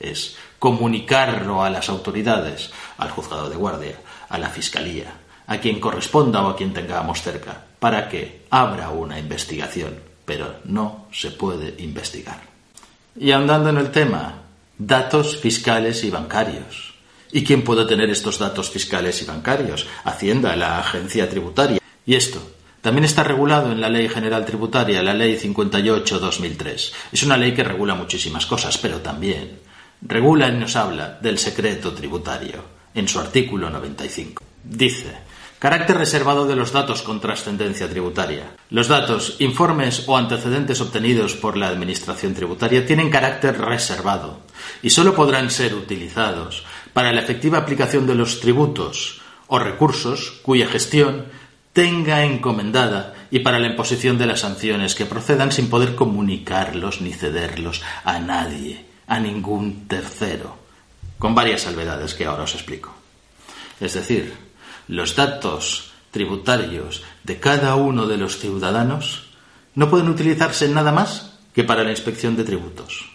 es 0.00 0.34
comunicarlo 0.58 1.62
a 1.62 1.68
las 1.68 1.90
autoridades, 1.90 2.70
al 2.96 3.10
juzgado 3.10 3.50
de 3.50 3.56
guardia, 3.56 4.00
a 4.30 4.38
la 4.38 4.48
fiscalía, 4.48 5.12
a 5.46 5.58
quien 5.58 5.78
corresponda 5.78 6.42
o 6.42 6.48
a 6.48 6.56
quien 6.56 6.72
tengamos 6.72 7.20
cerca, 7.20 7.62
para 7.78 8.08
que 8.08 8.46
abra 8.48 8.88
una 8.88 9.18
investigación, 9.18 9.94
pero 10.24 10.60
no 10.64 11.08
se 11.12 11.32
puede 11.32 11.74
investigar. 11.82 12.40
Y 13.14 13.30
andando 13.30 13.68
en 13.68 13.76
el 13.76 13.90
tema, 13.90 14.40
datos 14.78 15.36
fiscales 15.36 16.02
y 16.02 16.10
bancarios. 16.10 16.93
¿Y 17.34 17.42
quién 17.42 17.64
puede 17.64 17.84
tener 17.84 18.08
estos 18.10 18.38
datos 18.38 18.70
fiscales 18.70 19.20
y 19.20 19.24
bancarios? 19.24 19.88
Hacienda, 20.04 20.54
la 20.54 20.78
agencia 20.78 21.28
tributaria. 21.28 21.80
Y 22.06 22.14
esto 22.14 22.40
también 22.80 23.04
está 23.04 23.24
regulado 23.24 23.72
en 23.72 23.80
la 23.80 23.88
Ley 23.88 24.08
General 24.08 24.44
Tributaria, 24.44 25.02
la 25.02 25.14
Ley 25.14 25.36
58-2003. 25.36 26.92
Es 27.10 27.22
una 27.24 27.36
ley 27.36 27.52
que 27.52 27.64
regula 27.64 27.96
muchísimas 27.96 28.46
cosas, 28.46 28.78
pero 28.78 28.98
también 28.98 29.58
regula 30.00 30.46
y 30.46 30.52
nos 30.52 30.76
habla 30.76 31.18
del 31.20 31.38
secreto 31.38 31.92
tributario 31.92 32.62
en 32.94 33.08
su 33.08 33.18
artículo 33.18 33.68
95. 33.68 34.40
Dice, 34.62 35.16
Carácter 35.64 35.96
reservado 35.96 36.46
de 36.46 36.56
los 36.56 36.72
datos 36.72 37.00
con 37.00 37.22
trascendencia 37.22 37.88
tributaria. 37.88 38.54
Los 38.68 38.88
datos, 38.88 39.36
informes 39.38 40.04
o 40.06 40.18
antecedentes 40.18 40.78
obtenidos 40.82 41.36
por 41.36 41.56
la 41.56 41.68
Administración 41.68 42.34
tributaria 42.34 42.84
tienen 42.84 43.08
carácter 43.08 43.58
reservado 43.58 44.40
y 44.82 44.90
sólo 44.90 45.14
podrán 45.14 45.50
ser 45.50 45.74
utilizados 45.74 46.64
para 46.94 47.12
la 47.12 47.20
efectiva 47.20 47.58
aplicación 47.58 48.06
de 48.06 48.14
los 48.14 48.40
tributos 48.40 49.20
o 49.48 49.58
recursos 49.58 50.40
cuya 50.42 50.68
gestión 50.68 51.26
tenga 51.74 52.24
encomendada 52.24 53.14
y 53.30 53.40
para 53.40 53.58
la 53.58 53.66
imposición 53.66 54.16
de 54.16 54.26
las 54.26 54.40
sanciones 54.40 54.94
que 54.94 55.04
procedan 55.04 55.52
sin 55.52 55.68
poder 55.68 55.96
comunicarlos 55.96 57.02
ni 57.02 57.12
cederlos 57.12 57.82
a 58.04 58.20
nadie, 58.20 58.86
a 59.08 59.18
ningún 59.18 59.88
tercero, 59.88 60.56
con 61.18 61.34
varias 61.34 61.62
salvedades 61.62 62.14
que 62.14 62.24
ahora 62.24 62.44
os 62.44 62.54
explico. 62.54 62.94
Es 63.80 63.94
decir, 63.94 64.32
los 64.86 65.16
datos 65.16 65.92
tributarios 66.12 67.02
de 67.24 67.40
cada 67.40 67.74
uno 67.74 68.06
de 68.06 68.18
los 68.18 68.38
ciudadanos 68.38 69.30
no 69.74 69.90
pueden 69.90 70.08
utilizarse 70.08 70.68
nada 70.68 70.92
más 70.92 71.40
que 71.52 71.64
para 71.64 71.82
la 71.82 71.90
inspección 71.90 72.36
de 72.36 72.44
tributos. 72.44 73.10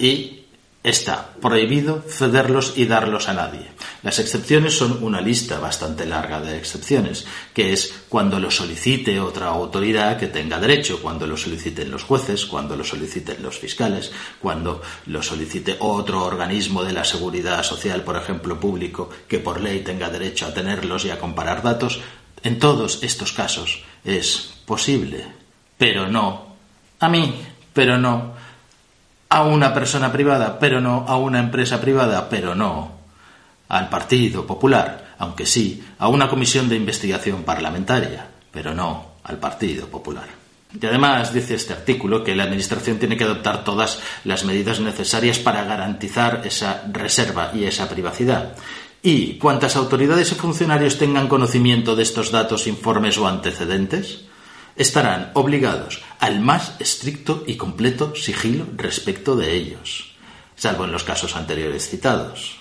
Y 0.00 0.37
está 0.84 1.34
prohibido 1.40 2.02
cederlos 2.08 2.74
y 2.76 2.86
darlos 2.86 3.28
a 3.28 3.34
nadie. 3.34 3.66
Las 4.02 4.20
excepciones 4.20 4.78
son 4.78 5.02
una 5.02 5.20
lista 5.20 5.58
bastante 5.58 6.06
larga 6.06 6.40
de 6.40 6.56
excepciones, 6.56 7.26
que 7.52 7.72
es 7.72 7.92
cuando 8.08 8.38
lo 8.38 8.50
solicite 8.50 9.18
otra 9.20 9.48
autoridad 9.48 10.18
que 10.18 10.28
tenga 10.28 10.60
derecho, 10.60 11.02
cuando 11.02 11.26
lo 11.26 11.36
soliciten 11.36 11.90
los 11.90 12.04
jueces, 12.04 12.46
cuando 12.46 12.76
lo 12.76 12.84
soliciten 12.84 13.42
los 13.42 13.58
fiscales, 13.58 14.12
cuando 14.40 14.80
lo 15.06 15.22
solicite 15.22 15.76
otro 15.80 16.24
organismo 16.24 16.84
de 16.84 16.92
la 16.92 17.04
seguridad 17.04 17.62
social, 17.64 18.02
por 18.02 18.16
ejemplo, 18.16 18.60
público, 18.60 19.10
que 19.26 19.40
por 19.40 19.60
ley 19.60 19.80
tenga 19.80 20.08
derecho 20.08 20.46
a 20.46 20.54
tenerlos 20.54 21.04
y 21.04 21.10
a 21.10 21.18
comparar 21.18 21.62
datos. 21.62 22.00
En 22.44 22.60
todos 22.60 23.02
estos 23.02 23.32
casos 23.32 23.82
es 24.04 24.54
posible, 24.64 25.26
pero 25.76 26.06
no 26.06 26.54
a 27.00 27.08
mí, 27.08 27.34
pero 27.72 27.98
no 27.98 28.37
a 29.28 29.42
una 29.42 29.74
persona 29.74 30.10
privada, 30.10 30.58
pero 30.58 30.80
no 30.80 31.04
a 31.06 31.16
una 31.16 31.38
empresa 31.38 31.80
privada, 31.80 32.28
pero 32.28 32.54
no 32.54 32.92
al 33.68 33.88
Partido 33.88 34.46
Popular, 34.46 35.14
aunque 35.18 35.46
sí 35.46 35.84
a 35.98 36.08
una 36.08 36.28
comisión 36.28 36.68
de 36.68 36.76
investigación 36.76 37.42
parlamentaria, 37.42 38.26
pero 38.50 38.74
no 38.74 39.12
al 39.24 39.36
Partido 39.36 39.86
Popular. 39.86 40.28
Y 40.80 40.84
además 40.84 41.32
dice 41.32 41.54
este 41.54 41.72
artículo 41.72 42.22
que 42.22 42.34
la 42.34 42.44
Administración 42.44 42.98
tiene 42.98 43.16
que 43.16 43.24
adoptar 43.24 43.64
todas 43.64 44.00
las 44.24 44.44
medidas 44.44 44.80
necesarias 44.80 45.38
para 45.38 45.64
garantizar 45.64 46.42
esa 46.44 46.82
reserva 46.92 47.52
y 47.54 47.64
esa 47.64 47.88
privacidad. 47.88 48.54
Y 49.02 49.34
cuantas 49.34 49.76
autoridades 49.76 50.32
y 50.32 50.34
funcionarios 50.34 50.98
tengan 50.98 51.28
conocimiento 51.28 51.96
de 51.96 52.02
estos 52.02 52.30
datos, 52.30 52.66
informes 52.66 53.16
o 53.16 53.26
antecedentes, 53.26 54.27
estarán 54.78 55.32
obligados 55.34 56.00
al 56.20 56.40
más 56.40 56.76
estricto 56.78 57.44
y 57.46 57.56
completo 57.56 58.14
sigilo 58.14 58.64
respecto 58.76 59.36
de 59.36 59.52
ellos, 59.52 60.14
salvo 60.56 60.84
en 60.84 60.92
los 60.92 61.04
casos 61.04 61.36
anteriores 61.36 61.88
citados, 61.88 62.56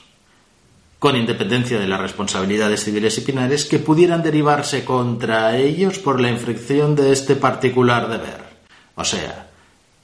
con 0.99 1.15
independencia 1.15 1.79
de 1.79 1.87
las 1.87 2.01
responsabilidades 2.01 2.83
civiles 2.83 3.17
y 3.19 3.21
penales 3.21 3.65
que 3.65 3.79
pudieran 3.79 4.23
derivarse 4.23 4.83
contra 4.83 5.55
ellos 5.55 5.99
por 5.99 6.19
la 6.19 6.31
infracción 6.31 6.95
de 6.95 7.13
este 7.13 7.35
particular 7.35 8.09
deber. 8.09 8.43
O 8.95 9.05
sea, 9.05 9.47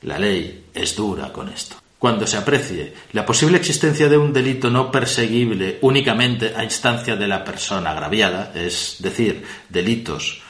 la 0.04 0.20
ley 0.20 0.66
es 0.74 0.96
dura 0.96 1.34
con 1.34 1.50
esto. 1.50 1.78
Cuando 1.98 2.28
se 2.28 2.38
aprecie 2.38 2.94
la 3.14 3.26
posible 3.26 3.58
existencia 3.58 4.08
de 4.08 4.18
un 4.18 4.34
delito 4.34 4.70
no 4.70 4.92
perseguible 4.92 5.80
únicamente 5.82 6.54
a 6.56 6.64
instancia 6.64 7.16
de 7.16 7.28
la 7.28 7.44
persona 7.44 7.92
agraviada, 7.92 8.52
es 8.54 8.98
decir, 9.00 9.44
delitos 9.70 10.42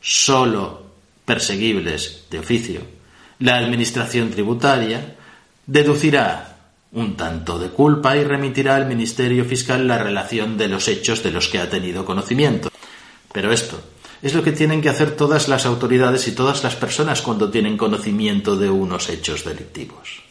solo 0.00 0.87
perseguibles 1.28 2.24
de 2.30 2.38
oficio, 2.38 2.80
la 3.38 3.58
Administración 3.58 4.30
tributaria 4.30 5.16
deducirá 5.66 6.56
un 6.92 7.18
tanto 7.18 7.58
de 7.58 7.68
culpa 7.68 8.16
y 8.16 8.24
remitirá 8.24 8.76
al 8.76 8.86
Ministerio 8.86 9.44
Fiscal 9.44 9.86
la 9.86 9.98
relación 9.98 10.56
de 10.56 10.68
los 10.68 10.88
hechos 10.88 11.22
de 11.22 11.30
los 11.30 11.48
que 11.48 11.58
ha 11.58 11.68
tenido 11.68 12.06
conocimiento. 12.06 12.72
Pero 13.30 13.52
esto 13.52 13.78
es 14.22 14.34
lo 14.34 14.42
que 14.42 14.52
tienen 14.52 14.80
que 14.80 14.88
hacer 14.88 15.16
todas 15.16 15.48
las 15.48 15.66
autoridades 15.66 16.26
y 16.28 16.32
todas 16.32 16.64
las 16.64 16.76
personas 16.76 17.20
cuando 17.20 17.50
tienen 17.50 17.76
conocimiento 17.76 18.56
de 18.56 18.70
unos 18.70 19.10
hechos 19.10 19.44
delictivos. 19.44 20.22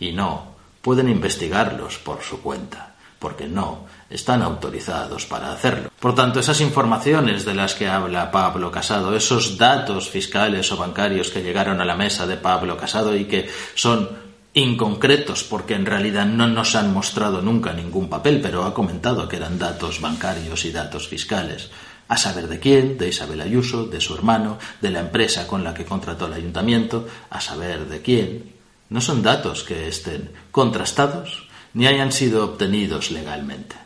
Y 0.00 0.10
no 0.10 0.56
pueden 0.82 1.08
investigarlos 1.08 1.98
por 1.98 2.22
su 2.22 2.42
cuenta 2.42 2.96
porque 3.20 3.46
no 3.46 3.86
están 4.10 4.42
autorizados 4.42 5.24
para 5.24 5.52
hacerlo. 5.52 5.90
Por 5.98 6.14
tanto, 6.14 6.40
esas 6.40 6.60
informaciones 6.60 7.44
de 7.44 7.54
las 7.54 7.74
que 7.74 7.88
habla 7.88 8.30
Pablo 8.30 8.70
Casado, 8.70 9.16
esos 9.16 9.56
datos 9.56 10.10
fiscales 10.10 10.70
o 10.72 10.76
bancarios 10.76 11.30
que 11.30 11.42
llegaron 11.42 11.80
a 11.80 11.84
la 11.84 11.96
mesa 11.96 12.26
de 12.26 12.36
Pablo 12.36 12.76
Casado 12.76 13.16
y 13.16 13.24
que 13.26 13.48
son 13.74 14.08
inconcretos 14.52 15.44
porque 15.44 15.74
en 15.74 15.86
realidad 15.86 16.26
no 16.26 16.48
nos 16.48 16.74
han 16.74 16.92
mostrado 16.92 17.40
nunca 17.40 17.72
ningún 17.72 18.08
papel, 18.08 18.40
pero 18.42 18.64
ha 18.64 18.74
comentado 18.74 19.28
que 19.28 19.36
eran 19.36 19.58
datos 19.58 20.00
bancarios 20.00 20.64
y 20.64 20.72
datos 20.72 21.06
fiscales. 21.06 21.70
A 22.08 22.16
saber 22.16 22.48
de 22.48 22.58
quién, 22.58 22.98
de 22.98 23.08
Isabel 23.08 23.40
Ayuso, 23.40 23.86
de 23.86 24.00
su 24.00 24.14
hermano, 24.14 24.58
de 24.80 24.90
la 24.90 24.98
empresa 24.98 25.46
con 25.46 25.62
la 25.62 25.72
que 25.72 25.84
contrató 25.84 26.26
el 26.26 26.32
ayuntamiento, 26.32 27.06
a 27.30 27.40
saber 27.40 27.86
de 27.88 28.02
quién. 28.02 28.52
No 28.88 29.00
son 29.00 29.22
datos 29.22 29.62
que 29.62 29.86
estén 29.86 30.32
contrastados 30.50 31.46
ni 31.74 31.86
hayan 31.86 32.10
sido 32.10 32.44
obtenidos 32.44 33.12
legalmente. 33.12 33.76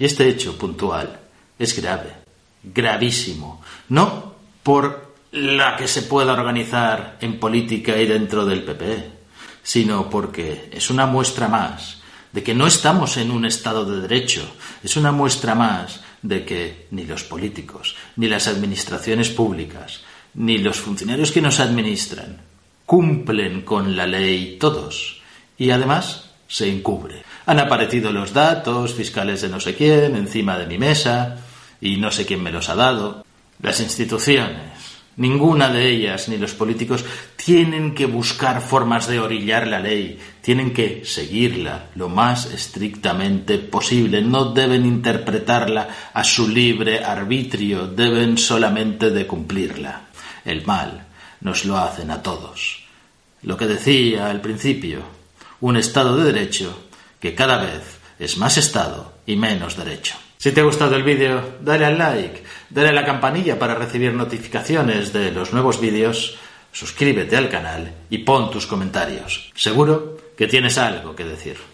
Y 0.00 0.06
este 0.06 0.28
hecho 0.28 0.56
puntual 0.56 1.20
es 1.58 1.78
grave, 1.78 2.14
gravísimo, 2.64 3.60
no 3.90 4.34
por 4.62 5.14
la 5.32 5.76
que 5.76 5.86
se 5.86 6.02
pueda 6.02 6.32
organizar 6.32 7.18
en 7.20 7.38
política 7.38 7.98
y 7.98 8.06
dentro 8.06 8.46
del 8.46 8.64
PP, 8.64 9.10
sino 9.62 10.08
porque 10.08 10.70
es 10.72 10.88
una 10.88 11.04
muestra 11.04 11.48
más 11.48 12.00
de 12.32 12.42
que 12.42 12.54
no 12.54 12.66
estamos 12.66 13.18
en 13.18 13.30
un 13.30 13.44
Estado 13.44 13.84
de 13.84 14.00
Derecho, 14.00 14.42
es 14.82 14.96
una 14.96 15.12
muestra 15.12 15.54
más 15.54 16.00
de 16.22 16.46
que 16.46 16.86
ni 16.92 17.04
los 17.04 17.24
políticos, 17.24 17.94
ni 18.16 18.26
las 18.26 18.48
administraciones 18.48 19.28
públicas, 19.28 20.00
ni 20.32 20.56
los 20.56 20.80
funcionarios 20.80 21.30
que 21.30 21.42
nos 21.42 21.60
administran 21.60 22.40
cumplen 22.86 23.62
con 23.62 23.96
la 23.96 24.06
ley 24.06 24.56
todos. 24.58 25.20
Y 25.58 25.70
además 25.70 26.30
se 26.48 26.68
encubre. 26.68 27.22
Han 27.50 27.58
aparecido 27.58 28.12
los 28.12 28.32
datos 28.32 28.94
fiscales 28.94 29.42
de 29.42 29.48
no 29.48 29.58
sé 29.58 29.74
quién 29.74 30.14
encima 30.14 30.56
de 30.56 30.68
mi 30.68 30.78
mesa 30.78 31.38
y 31.80 31.96
no 31.96 32.12
sé 32.12 32.24
quién 32.24 32.40
me 32.44 32.52
los 32.52 32.68
ha 32.68 32.76
dado. 32.76 33.26
Las 33.60 33.80
instituciones, 33.80 34.70
ninguna 35.16 35.68
de 35.68 35.88
ellas, 35.88 36.28
ni 36.28 36.38
los 36.38 36.54
políticos, 36.54 37.04
tienen 37.34 37.92
que 37.92 38.06
buscar 38.06 38.62
formas 38.62 39.08
de 39.08 39.18
orillar 39.18 39.66
la 39.66 39.80
ley, 39.80 40.16
tienen 40.40 40.72
que 40.72 41.04
seguirla 41.04 41.86
lo 41.96 42.08
más 42.08 42.46
estrictamente 42.46 43.58
posible, 43.58 44.22
no 44.22 44.52
deben 44.52 44.86
interpretarla 44.86 45.88
a 46.14 46.22
su 46.22 46.46
libre 46.46 47.02
arbitrio, 47.02 47.88
deben 47.88 48.38
solamente 48.38 49.10
de 49.10 49.26
cumplirla. 49.26 50.02
El 50.44 50.64
mal 50.66 51.04
nos 51.40 51.64
lo 51.64 51.78
hacen 51.78 52.12
a 52.12 52.22
todos. 52.22 52.84
Lo 53.42 53.56
que 53.56 53.66
decía 53.66 54.30
al 54.30 54.40
principio, 54.40 55.00
un 55.60 55.76
Estado 55.76 56.16
de 56.16 56.32
Derecho 56.32 56.89
que 57.20 57.34
cada 57.34 57.58
vez 57.58 57.98
es 58.18 58.36
más 58.36 58.56
Estado 58.56 59.12
y 59.26 59.36
menos 59.36 59.76
derecho. 59.76 60.16
Si 60.38 60.52
te 60.52 60.60
ha 60.60 60.64
gustado 60.64 60.96
el 60.96 61.02
vídeo, 61.02 61.58
dale 61.60 61.84
al 61.84 61.98
like, 61.98 62.42
dale 62.70 62.88
a 62.88 62.92
la 62.92 63.04
campanilla 63.04 63.58
para 63.58 63.74
recibir 63.74 64.14
notificaciones 64.14 65.12
de 65.12 65.30
los 65.30 65.52
nuevos 65.52 65.80
vídeos, 65.80 66.38
suscríbete 66.72 67.36
al 67.36 67.50
canal 67.50 67.92
y 68.08 68.18
pon 68.18 68.50
tus 68.50 68.66
comentarios. 68.66 69.50
Seguro 69.54 70.16
que 70.36 70.46
tienes 70.46 70.78
algo 70.78 71.14
que 71.14 71.24
decir. 71.24 71.69